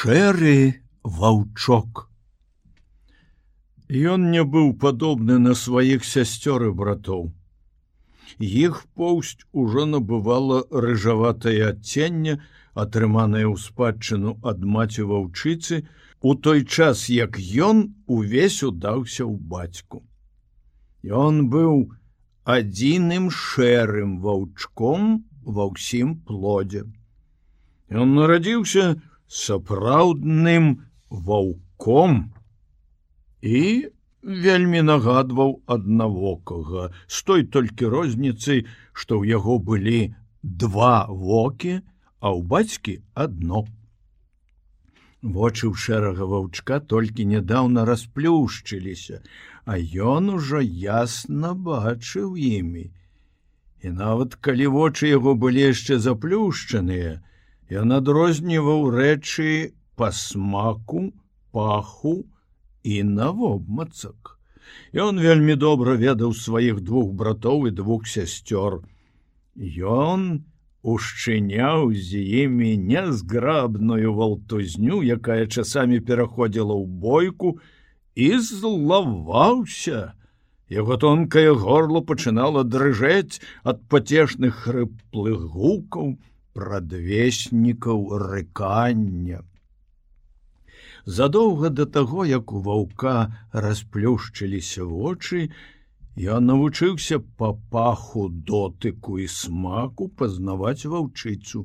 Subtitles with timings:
[0.00, 2.06] шэры ваўчок.
[4.12, 7.26] Ён не быў падобны на сваіх сясцёр і братоў.
[8.40, 12.38] Іх поўсць ужо набывала рыжаватае адценне,
[12.84, 15.82] атрыманае ў спадчыну ад маці ваўчыцы,
[16.22, 17.36] у той час як
[17.68, 20.00] ён увесь удаўся ў бацьку.
[21.04, 21.92] Ён быў
[22.56, 25.12] адзіным шэрым ваўчком
[25.44, 26.88] ва ўсім плодзе.
[27.92, 28.96] Ён нарадзіўся,
[29.30, 30.68] сапраўдным
[31.08, 32.20] ваўком
[33.40, 33.62] і
[34.22, 41.80] вельмі нагадваў аднавокага з той толькі розніцай, што ў яго былі два вокі,
[42.20, 43.64] а ў бацькі адно.
[45.22, 49.22] Вочы ў шэрага ваўчка толькі нядаўна расплюшчыліся,
[49.64, 52.90] а ён ужо ясна бачыў імі.
[53.80, 57.20] І нават калі вочы яго былі яшчэ заплюшчаныя,
[57.70, 61.12] Ён адрозніваў рэчы па смаку,
[61.54, 62.26] паху
[62.82, 64.36] і навобмацак.
[64.90, 68.82] Ён вельмі добра ведаў сваіх двух братоў і двух сясцёр.
[69.54, 70.42] Ён
[70.82, 77.60] ушчыняў з імі нязграбную валтузню, якая часамі пераходзіла ў бойку
[78.18, 80.18] і злаваўся.
[80.70, 86.18] Яго тонкае горло пачынала дрыжэць ад пацешных хрыплых гукаў,
[86.54, 89.42] прадвеснікаў рыкання.
[91.06, 93.14] Задоўга да таго, як у ваўка
[93.52, 95.50] расплюшчыліся вочы,
[96.16, 101.64] я навучыўся па паху дотыку і смаку пазнаваць ваўчыцу,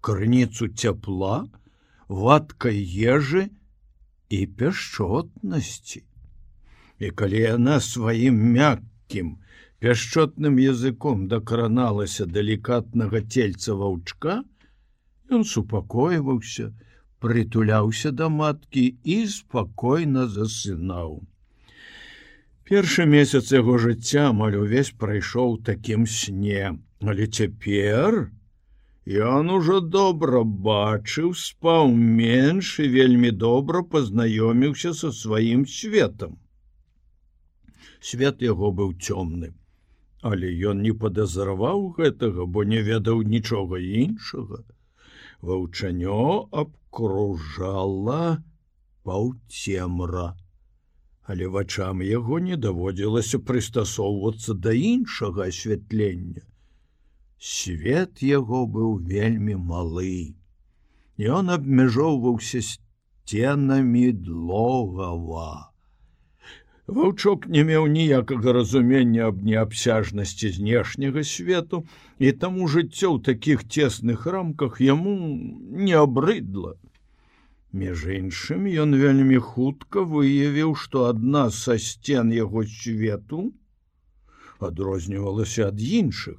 [0.00, 1.46] крыніцу цяпла,
[2.08, 2.82] вадкай
[3.14, 3.48] ежы
[4.28, 6.04] і пяшчотнасці.
[6.98, 9.36] І калі яна сваім мяккім,
[9.80, 14.42] пяшчотным языком дакраналася далікатнага цельца ваўчка,
[15.30, 16.72] Ён супакойваўся,
[17.18, 21.16] притуляўся да маткі і спакойна засынаў.
[22.66, 28.20] Першы месяц яго жыцця маль увесь прайшоў такім сне, але цяпер
[29.06, 31.90] ён ужо добра бачыў, спаў
[32.22, 36.38] менш і вельмі добра пазнаёміўся са сваім светом.
[38.00, 39.54] Свет яго быў цёмным
[40.22, 44.64] але ён не падазраваў гэтага, бо не ведаў нічога іншага.
[45.42, 48.42] Ваўчанё абкружала
[49.04, 50.34] паўцемра.
[51.26, 56.42] Але вачам яго не даводзілася прыстасоўвацца да іншага асвятлення.
[57.38, 60.34] Свет яго быў вельмі малы.
[61.18, 65.75] Ён абмяжоўваўся сценамі длогава.
[66.86, 71.82] Ваўчок не меў ніякага разумення аб неабсяжнасці знешняга свету,
[72.18, 75.14] і таму жыццё ў такіх цесных рамках яму
[75.86, 76.76] не абрыдла.
[77.74, 83.50] Між іншым ён вельмі хутка выявіў, што адна са сцен яго свету
[84.62, 86.38] адрознівалася ад іншых.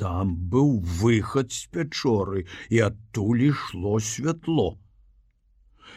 [0.00, 4.78] Там быў выхад з пячоры, і адтуль ішло святло.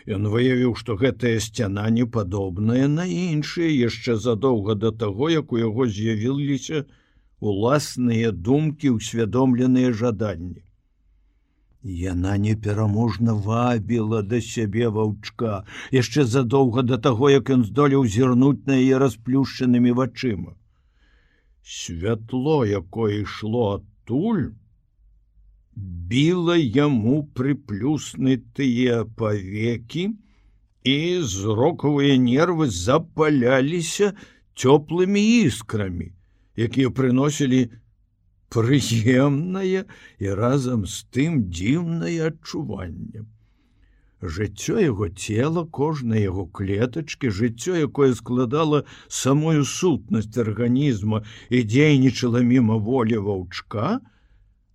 [0.08, 5.62] Ён выявіў, што гэтая сцяна не падобная на іншыя яшчэ задоўга да таго, як у
[5.62, 6.86] яго з'явіліся
[7.42, 10.62] уласныя думкі ўсвядомленыя жаданні.
[11.84, 18.78] Яна непераможна вабіла да сябе ваўчка яшчэ задоўга да таго, як ён здолеў зірнуць на
[18.78, 20.54] яе расплюшчанымі вачыма.
[21.66, 24.54] Святло, якое ішло адтуль,
[25.76, 30.04] біла яму прыплюснутыя павекі
[30.84, 30.98] і
[31.34, 34.14] зрокавыя нервы запаляліся
[34.58, 36.12] цёплымі іскрамі,
[36.58, 37.62] якія прыносілі
[38.52, 39.86] прыемнае
[40.20, 43.24] і разам з тым дзіўнае адчуванне.
[44.22, 52.78] Жыццё яго цела, кожнай яго клетачкі, жыццё, якое складала самую сутнасць арганізма і дзейнічала міма
[52.78, 53.98] волі ваўчка,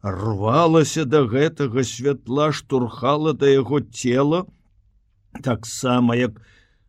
[0.06, 4.44] рвалася да гэтага святла штурхала да яго цела
[5.42, 6.38] таксама як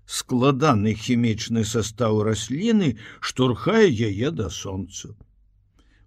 [0.06, 5.16] складаны хімічны састаў расліны штурхае яе да сонца.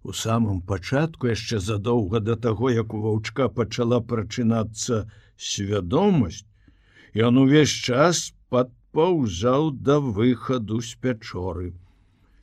[0.03, 5.03] У самым пачатку яшчэ задоўга да таго як у ваўчка пачала прачынацца
[5.37, 6.47] свядомасць
[7.27, 11.69] ён увесь час падпаўзаў да выхаду з пячоры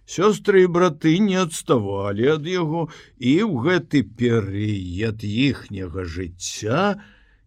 [0.08, 2.88] сёстры і браты не адставалі ад яго
[3.18, 6.84] і ў гэты перыяд іхняга жыцця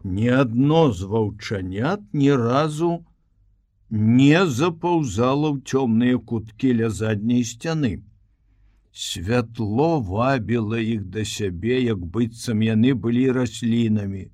[0.04, 2.92] ні адно з ваўчанят ні разу
[3.92, 7.94] не запаўзала ў цёмныя куткі ля задняй сцяны.
[8.92, 14.31] Святло вабіла іх да сябе, як быццам яны былі раслінамі.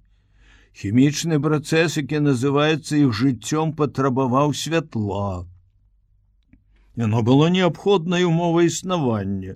[0.78, 5.50] Хімічны працэс, які называецца іх жыццём патрабаваў святла.
[6.98, 9.54] Яно было неабходнай умовай існавання,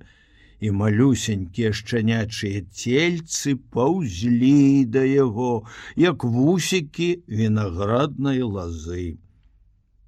[0.62, 5.66] і малюсенькія шчанячыя цельцы паўзлі да яго,
[5.98, 9.18] як вусікі вінаграднай лазы.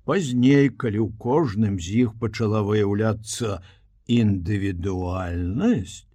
[0.05, 3.65] Пазней, калі ў кожным з іх пачала выяўляцца
[4.05, 6.05] індывідуальнасць,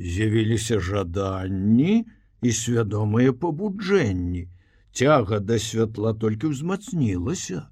[0.00, 2.08] з'явіліся жаданні
[2.40, 4.48] і свядомыя пабуджэнні.
[4.96, 7.68] Цяга да святла толькі ўзмацнілася.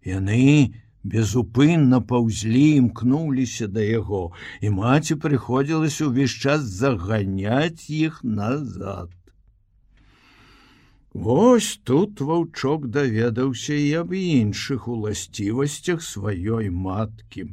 [0.00, 0.72] Яны
[1.12, 4.22] безупынна паўзлі імкнуліся да яго,
[4.60, 9.12] і маці прыходзілася ўвесь час заганяць іх назад.
[11.16, 17.46] Вось тут ваўчок даведаўся і аб іншых уласцівасцях сваёй маткі,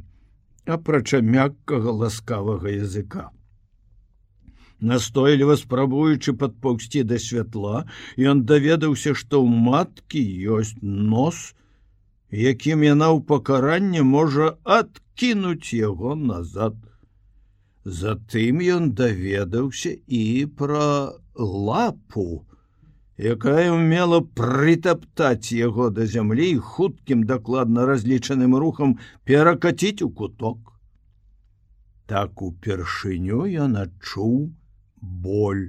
[0.66, 3.30] апрача мяккага ласкавага языка.
[4.84, 7.86] Настойліва спрабуючы падпаўсці да святла,
[8.20, 10.20] ён даведаўся, што ў маткі
[10.60, 11.54] ёсць нос,
[12.34, 16.74] якім яна ў пакаранне можа адкінуць яго назад.
[17.84, 20.22] Затым ён даведаўся і
[20.58, 22.42] пра лапу,
[23.18, 30.74] якая ўмела прытаптаць яго да зямлі хуткім дакладна разлічаным рухам перакаціць у куток.
[32.10, 34.34] Так упершыню ён адчуў
[35.00, 35.64] боль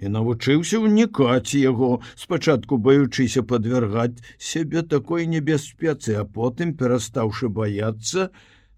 [0.00, 1.90] і навучыўся ўнікаць яго
[2.22, 8.30] спачатку баючыся падвяргаць сябе такой небяспецы а потым перастаўшы баяцца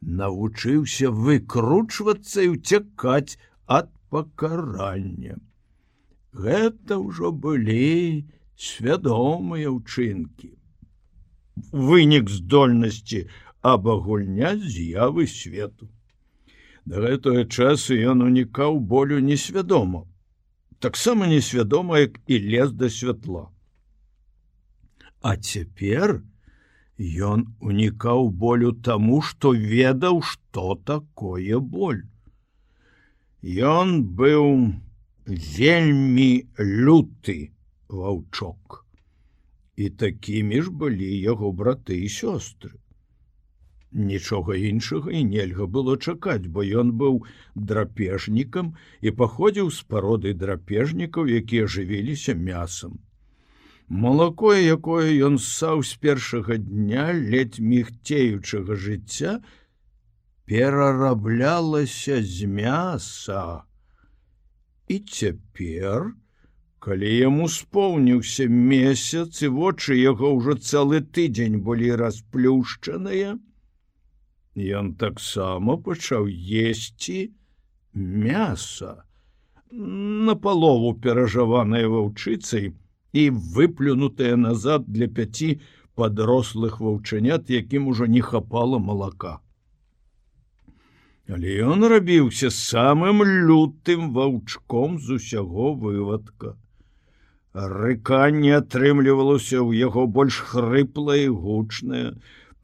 [0.03, 3.39] навучыўся выкручвацца і уцякаць
[3.79, 5.39] ад пакарання.
[6.35, 8.27] Гэта ўжо былі
[8.59, 10.53] свядомыя ўчынкі.
[11.71, 13.27] Вынік здольнасці
[13.63, 15.89] абагульня з'явы свету.
[16.85, 20.09] Да гэтага часу ён унікаў болю несвядома
[20.83, 23.47] таксама несвядома як і лез да святла.
[25.23, 26.19] А цяпер
[26.99, 32.03] ён унікаў болю таму, што ведаў, што такое боль.
[33.43, 34.75] Ён быў
[35.27, 37.39] вельмі люты
[37.89, 38.83] ваўчок.
[39.77, 42.82] І такімі ж былі яго браты і сёстры.
[43.93, 47.19] Нічога іншага і нельга было чакаць, бо ён быў
[47.55, 53.01] драпежнікам і паходзіў з пароды драпежнікаў, якія жывіліся мясам.
[53.89, 59.45] Малако, якое ён ссаў з першага дня ледзь мігцеючага жыцця,
[60.49, 63.69] перараблялася з мяса.
[64.89, 66.17] І цяпер,
[66.81, 73.37] калі яму споўніўся месяц і вочы яго ўжо цэлы тыдзень былі расплюшчаныя,
[74.55, 77.33] Ён таксама пачаў есці
[77.97, 79.05] мяса
[79.73, 82.75] напалову перажаванай ваўчыцай
[83.13, 85.61] і выплюнутая назад для пяці
[85.95, 89.41] падрослых ваўчанят, якім ужо не хапала малака.
[91.29, 96.57] Але ён рабіўся самым лютым ваўчком з усяго вывадка.
[97.55, 102.17] Рыканне атрымлівалася ў яго больш хрыплае і гучнае,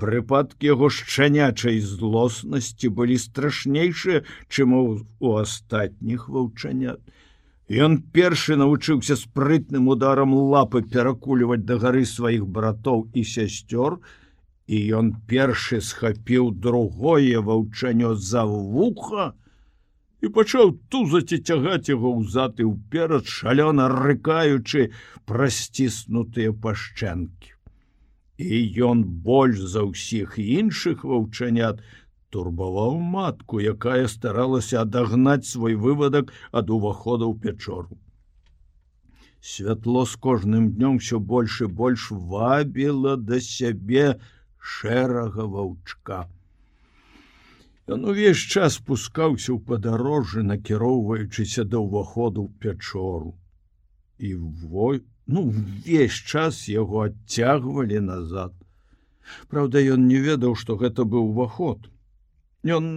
[0.03, 7.01] прыпадкі яго шчанячай злоснасці былі страшнейшыя, чым у астатніх ваўчанят.
[7.69, 13.99] Ён першы навучыўся спрытным ударам лапы перакульваць да гары сваіх братоў і сясцёр,
[14.69, 19.35] і ён першы схапіў другое ваўчанё за вуха
[20.21, 24.89] і пачаў тузаць і цягаць яго ўзад і ўперад шалёна рыкаючы
[25.31, 27.58] прасціснутыя пашчэнкі
[28.39, 31.83] і ён больш за ўсіх іншых ваўчанят
[32.31, 37.99] турбаваў матку, якая старалася адагнаць свой вывадак ад увахода ў пячору.
[39.41, 44.19] Святло з кожным днём все больш і больш вабіла да сябе
[44.59, 46.27] шэрага ваўчка.
[47.89, 53.35] Ён увесь час спускаўся ў падарожжы, накіроўваючыся да ўваходу ў пячору.
[54.19, 55.53] І вой ну
[55.87, 58.53] весь час яго адцягвалі назад.
[59.53, 61.91] Праўда, ён не ведаў, што гэта быў уваход.
[62.65, 62.89] Ён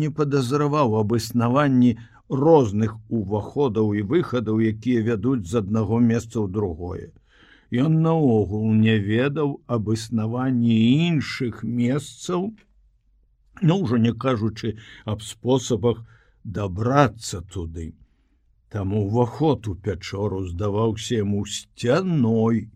[0.00, 1.98] не падазраваў аб існаванні
[2.28, 7.12] розных уваходаў і выхадаў, якія вядуць з аднаго месца ў другое.
[7.68, 10.76] Ён наогул не ведаў аб існаванні
[11.12, 12.56] іншых месцаў,
[13.60, 16.00] ну, ўжо не кажучы аб спосабах
[16.44, 17.92] дабрацца туды.
[18.68, 22.70] Там уваход у пячору здаваўся яму сцяной,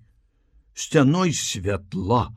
[0.75, 2.35] сцяной святла.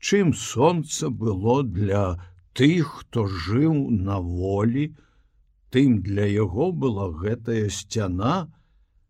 [0.00, 2.04] Чым сонца было для
[2.54, 4.96] тых, хто жыў на волі,
[5.70, 8.48] тым для яго была гэтая сцяна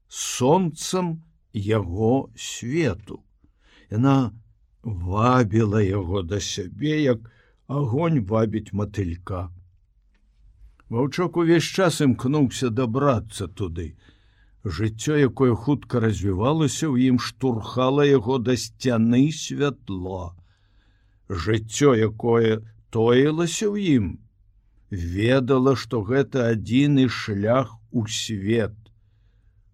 [0.09, 3.23] сонцам яго свету.
[3.91, 4.33] Яна
[4.83, 7.31] вабіла яго да сябе, як
[7.67, 9.51] агонь вабіць матылька.
[10.93, 13.97] Ваўчок увесь час імкнуўся дабрацца туды.
[14.65, 20.37] Жыццё, якое хутка развівалася ў ім штурхала яго да сцяны святла.
[21.29, 22.61] Жыццё, якое
[22.93, 24.07] тоілася ў ім,
[24.91, 28.77] ведала, што гэта адзіны шлях у свет.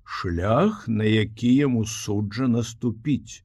[0.05, 3.43] Шлях, на які яму суджа наступіць.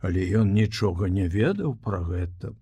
[0.00, 2.54] Але ён нічога не ведаў пра гэта.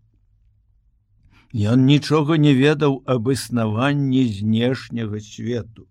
[1.55, 5.87] Ён нічога не ведаў аб існаванні знешняга свету.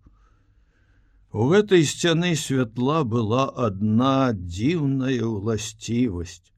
[1.32, 6.52] У гэтай сцяны святла была адна дзіўная ўласцівасць.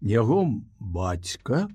[0.00, 1.68] Яго бацька,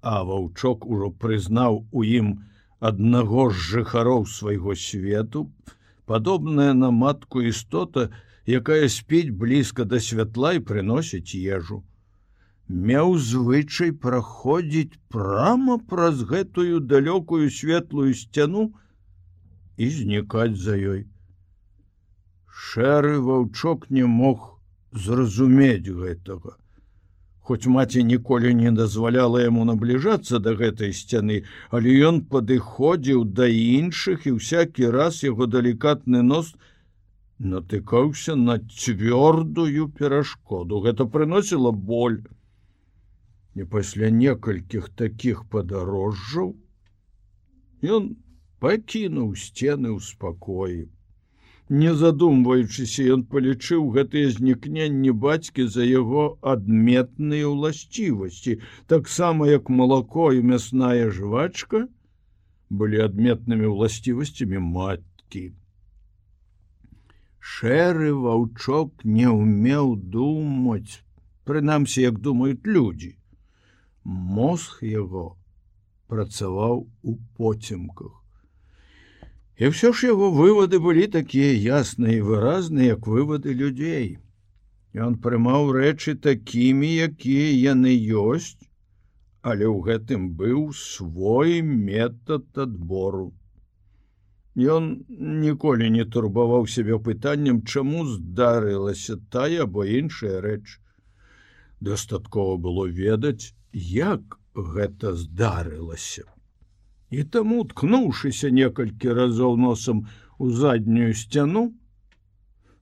[0.00, 2.44] а ваўчок ужо прызнаў у ім
[2.80, 5.52] аднаго з жыхароў свайго свету,
[6.06, 8.08] падобная на матку істота,
[8.48, 11.84] якая спіць блізка да святла і прыносіць ежу.
[12.70, 18.68] Меў звычай праходзіць прама праз гэтую далёкую светлую сцяну
[19.76, 21.08] і знікаць за ёй
[22.60, 24.48] шэры ваўчок не мог
[25.04, 26.56] зразумець гэтага.
[27.50, 31.38] Хоць маці ніколі не дазваляла яму набліжацца да гэтай сцяны,
[31.70, 36.52] але ён падыходзіў да іншых і всякі раз яго далікатны нос
[37.54, 40.84] натыкаўся на цвёрдую перашкоду.
[40.84, 42.20] Гэта прыносіла боль.
[43.60, 46.52] І пасля некалькіх такіх падарожжаў
[47.96, 48.06] ён
[48.64, 50.78] пакінуў сцены ў спакоі.
[51.82, 56.24] Не задумваючыся, ён палічыў гэтыя знікненні бацькі за яго
[56.54, 58.56] адметныя ўласцівасці,
[58.94, 61.84] таксама як малако і мясная жвачка
[62.82, 65.44] былі адметнымі ўласцівасцямі маткі.
[67.52, 71.00] Шэры ваўчок не ўмеў думаць,
[71.44, 73.14] прынамсі, як думаюць людзі.
[74.04, 75.36] Мозг яго
[76.08, 78.16] працаваў у поцемках.
[79.60, 84.16] І ўсё ж яго вывады былі такія ясныя і выразныя, як вывады людзей.
[84.96, 88.56] Ён прымаў рэчы такімі, якія яны ёсць,
[89.42, 93.30] але ў гэтым быў свой метад адбору.
[94.56, 95.06] Ён
[95.44, 100.80] ніколі не турбаваў сябе пытаннем, чаму здарылася тая або іншая рэч.
[101.80, 106.24] Дастаткова было ведаць, як гэта здарылася?
[107.10, 110.06] І таму ткнуўшыся некалькі разоў носам
[110.38, 111.70] у заднюю сцяну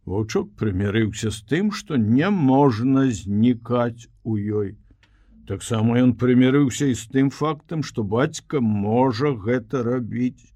[0.08, 4.76] ваўчок прымірыўся з тым што не можна знікаць у ёй.
[5.48, 10.52] Таксама ён прымірыўся і з тым фактам што бацька можа гэта рабіць.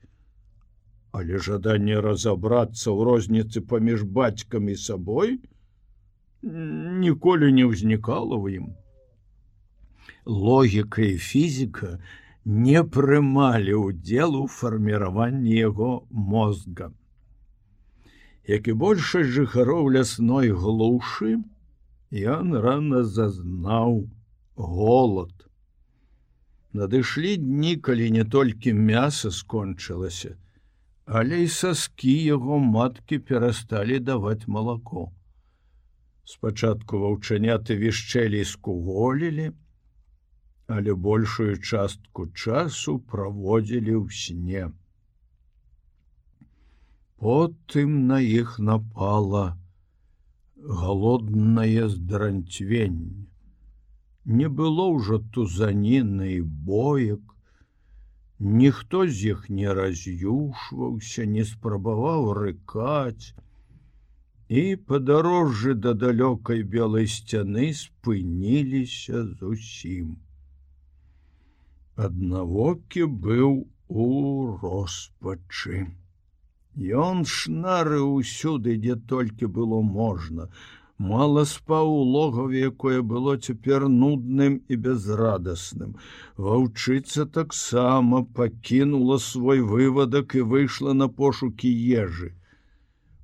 [1.12, 5.40] Але жаданне разабрацца ў розніцы паміж бацькам і сабой
[6.42, 8.72] ніколі не ўзнікала ў ім
[10.24, 11.98] логіка і фізіка
[12.44, 16.90] не прымалі ўдзел у фарміраванні яго мозга.
[18.46, 21.38] Як і большасць жыхароў лясной глушы,
[22.10, 24.10] ён рана зазнаў
[24.56, 25.32] голод.
[26.72, 30.36] Надышлі дні, калі не толькі мяса скончылася,
[31.06, 35.12] але і саскі яго маткі перасталі даваць малако.
[36.24, 39.52] Спачатку ваўчаняты вішчэлі скуголілі,
[40.72, 44.62] але большую частку часу праводзілі ў сне.
[47.24, 49.42] Потым на іх напала
[50.84, 53.28] галоднае здранцвенне.
[54.40, 56.40] Не было ўжо тузаніны і
[56.72, 57.20] боек.
[58.62, 63.34] Ніхто з іх не раз'юшваўся, не спрабаваў рыкаць,
[64.48, 70.16] і падарожжы да далёкай белай сцяны спыніліся зусім
[72.04, 73.50] аднавокі быў
[73.88, 74.06] у
[74.62, 75.86] роспачы.
[77.06, 80.48] Ён шнары ўсюды, дзе толькі было можна,
[80.98, 85.96] мала спаў у логаве, якое было цяпер нудным і безрадасным.
[86.36, 91.68] Ваўчыца таксама пакінула свой вывадак і выйшла на пошукі
[92.04, 92.32] ежы.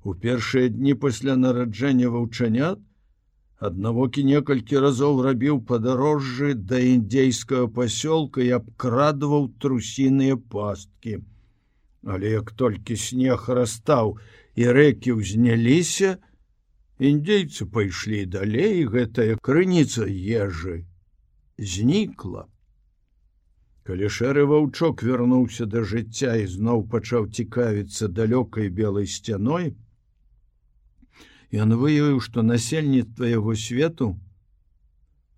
[0.03, 2.79] У першыя дні пасля нараджэння ваўчанят
[3.59, 11.19] аднавокі некалькі разоў рабіў падарожжы да індзейскага пасёлка і абкрадваў трусіныя пасткі.
[12.07, 14.15] Але як толькі снег растаў
[14.55, 16.15] і рэкі ўзняліся,
[16.99, 20.85] індзейцы пайшлі далей, гэтая крыніца ежы
[21.59, 22.47] знікла.
[23.83, 29.73] Калі шэры ваўчок вярнуўся да жыцця і зноў пачаў цікавіцца далёкай белай сцяной,
[31.49, 34.13] Ён выявіў, што насельніцтва яго свету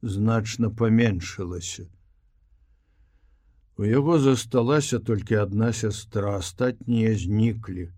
[0.02, 1.88] значна паменшылася.
[3.80, 7.90] У яго засталася толькі адна сястра, астатнія зніклі.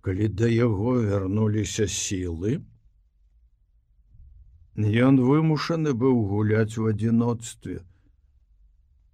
[0.00, 2.62] Калі да яго вярнуліся сілы,
[4.78, 7.82] ён вымушаны быў гуляць у адзіноцтве,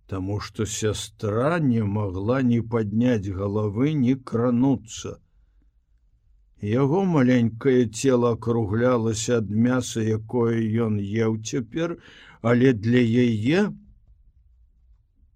[0.07, 5.17] Таму што сястра не магла ні падняць галавы, ні крануцца.
[6.65, 11.99] Яго маленькае цело акруглялася ад мяса, якое ён еў цяпер,
[12.41, 13.69] але для яе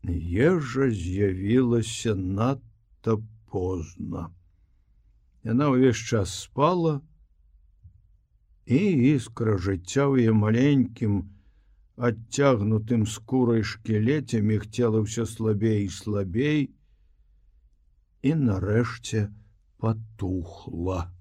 [0.08, 3.18] ежа з'явілася надта
[3.52, 4.30] позна.
[5.44, 6.94] Яна ўвесь час спала,
[8.64, 8.80] і
[9.12, 11.28] іскра жыцця ў яе маленькім,
[12.08, 16.72] адцягнутым скурай шкілеце мігцела ўсё слабей і слабей,
[18.24, 19.28] і нарэшце
[19.76, 21.17] потухла.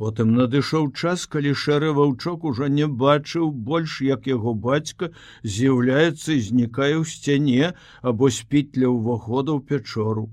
[0.00, 5.08] Потым надышоў час, калі шэры ваўчок ужо не бачыў больш, як яго бацька
[5.54, 7.72] з'яўляецца і знікае ў сцяне
[8.12, 10.24] або спіць для ўвахода ў пячору.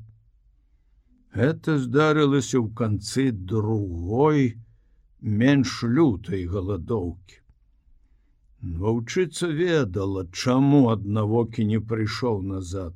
[1.40, 4.56] Гэта здарылася ў канцы другой
[5.44, 7.44] менш лютай галадоўкі.
[8.86, 12.96] Ваўчыца ведала, чаму аднавокі не прыйшоў назад.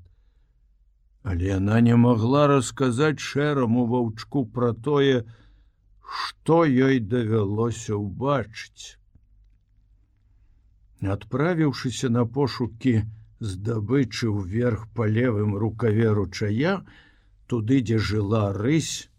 [1.27, 5.40] Але яна не магла расказаць шэраму ваўчку пра тое, што
[6.87, 8.97] ёй давялося ўбачыць.
[11.01, 12.93] Адправіўшыся на пошукі
[13.41, 16.73] здабычы ўверх па левым рукаве ручая,
[17.47, 19.09] туды, дзе жыла рысь,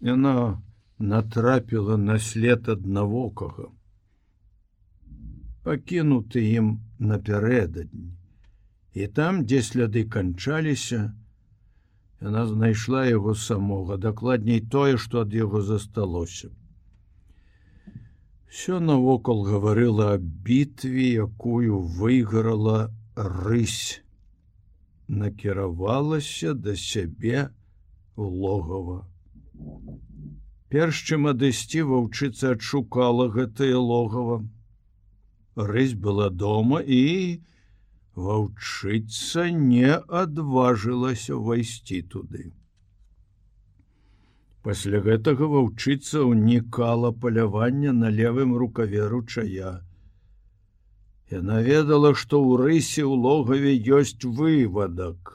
[0.00, 0.60] яна
[0.98, 3.70] натрапіла на след аднавокага.
[5.64, 6.68] Пакінуты ім
[6.98, 8.12] напярэдадні.
[8.98, 11.14] І там, дзе сляды канчаліся,
[12.20, 16.50] Яна знайшла яго самога, дакладней тое, што ад яго засталося.
[18.48, 24.02] Всё навокал гаварыла аб бітве, якую выйграла рысь,
[25.06, 27.50] накіравалася да сябе
[28.16, 29.06] логава.
[30.68, 34.42] Перш чым адысці ваўчыца адшукала гэтае логава.
[35.54, 37.40] Рысь была дома і,
[38.26, 42.50] ваўчыца не адважылася ўвайсці туды.
[44.66, 49.74] Пасля гэтага ваўчыца ўнікала палявання на левым рукаве ручая.
[51.30, 55.34] Яна ведала, што ў рысе ў логаве ёсць вывадак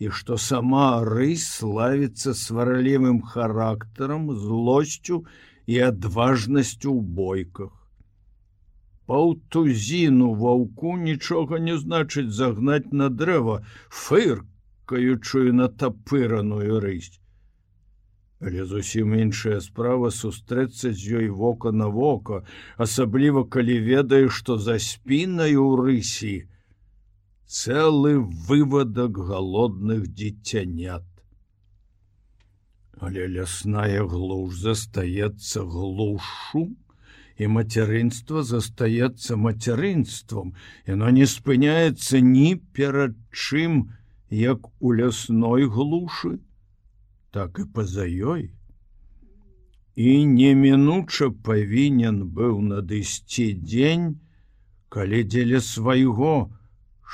[0.00, 5.24] і што сама рысь славіцца сваралівым характарам, злосцю
[5.68, 7.79] і адважнасцю ў бойках
[9.10, 13.56] паўтузіну ваўку нічога не значыць загнаць на дрэва
[14.00, 17.16] фыркаючую на тапыраную рысь.
[18.40, 22.38] Але зусім іншая справа сустрэцца з ёй вока на вока,
[22.86, 26.46] асабліва калі ведае, што за спінай у рысі
[27.50, 28.12] цэлы
[28.48, 31.04] вывадак галодных дзіцянят.
[33.00, 36.64] Але лясная глуш застаецца глушу,
[37.40, 40.52] і мацярынства застаецца мацярынствам,
[40.86, 43.76] Яно не спыняецца ні перад чым,
[44.28, 46.36] як у лясной глушы,
[47.32, 48.50] так і па-за ёй.
[49.96, 54.20] І немінуча павінен быў надысці дзень,
[54.92, 56.34] калі дзеля свайго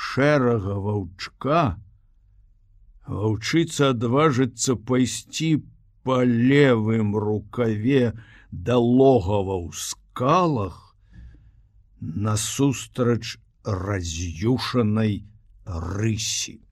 [0.07, 1.79] шэрага ваўчка,
[3.07, 5.51] Ваўчыца адважыцца пайсці
[6.03, 8.11] па левым рукаве
[8.51, 10.97] да логава ўска скалах
[12.01, 15.29] насустрач раз'юшанай
[15.67, 16.66] рысі.